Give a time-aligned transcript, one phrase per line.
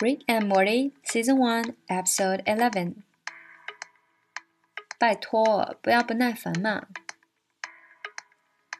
[0.00, 2.96] Rick and Morty Season One Episode Eleven。
[4.98, 6.86] 拜托，不要不耐烦嘛。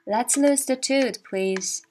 [0.05, 1.83] Let's lose the tooth, please。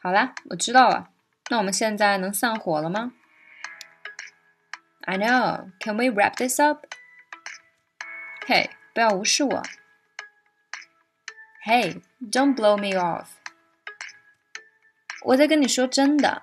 [0.00, 1.10] 好啦，我知道了。
[1.50, 3.12] 那我们现在能散伙了吗？
[5.02, 5.70] I know.
[5.80, 6.86] Can we wrap this up?
[8.46, 9.62] 嘿，不要无视我。
[11.66, 13.28] Hey, don't blow me off.
[15.22, 16.42] 我在跟你说真的。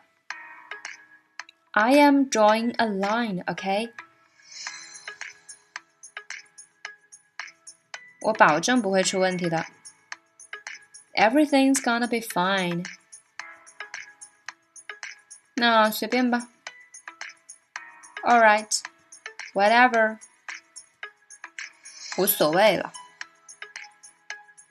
[1.76, 3.94] I am drawing a line, okay?
[8.22, 9.66] 我保证不会出问题的。
[11.14, 12.86] Everything's gonna be fine.
[15.56, 16.50] 那随便吧。
[18.24, 18.82] All right,
[19.54, 20.20] whatever.
[22.18, 22.94] 无所谓了。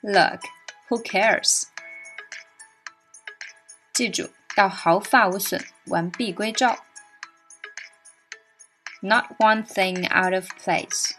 [0.03, 0.43] Look,
[0.89, 1.65] who cares?
[3.93, 6.85] 记住，要毫发无损，完璧归赵。
[9.05, 11.13] Not one thing out of place。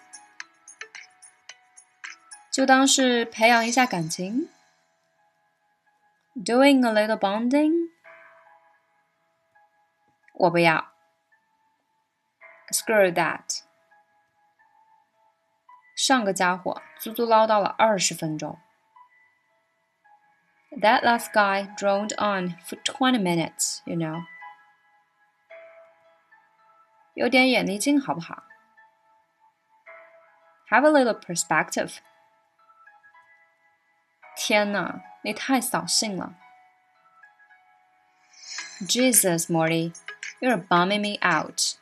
[2.51, 4.49] 就当是培养一下感情。
[6.35, 7.89] Doing a little bonding。
[10.33, 10.91] 我不要。
[12.71, 13.61] Screw that。
[15.95, 18.57] 上个家伙足足唠叨了二十分钟。
[20.71, 24.23] That last guy droned on for twenty minutes, you know.
[27.15, 28.43] 有点眼力劲好不好？
[30.69, 31.97] Have a little perspective.
[34.35, 36.35] 天哪，你太扫兴了！
[38.79, 39.93] Jesus, Morty,
[40.39, 41.77] you're bumming me out.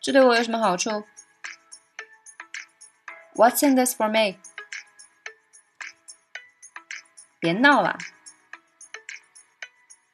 [0.00, 1.06] 这对我有什么好处？
[3.34, 4.38] What's in this for me?
[7.38, 7.98] 别闹了，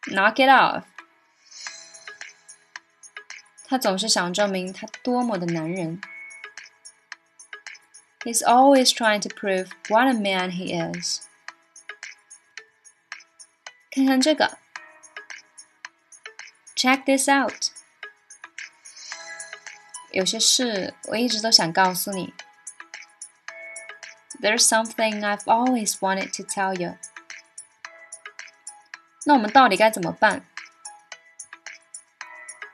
[0.02, 0.84] Knock it off。
[3.68, 6.00] 他总是想证明他多么的男人。
[8.20, 11.20] He's always trying to prove what a man he is。
[13.90, 14.58] 看看这个，
[16.74, 17.70] Check this out。
[20.10, 22.32] 有些事我一直都想告诉你。
[24.40, 26.96] There's something I've always wanted to tell you。
[29.26, 30.44] 那我们到底该怎么办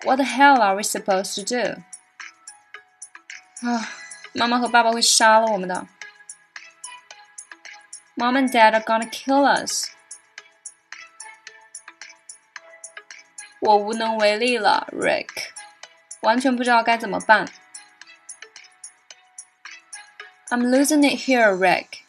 [0.05, 1.83] ？What the hell are we supposed to do？
[3.67, 3.89] 啊，
[4.33, 5.87] 妈妈和爸爸会杀了我们的。
[8.17, 9.91] Mom and Dad are gonna kill us。
[13.61, 15.29] 我无能为力了，Rick，
[16.21, 17.47] 完全不知道该怎么办。
[20.49, 22.01] I'm losing it here, Rick。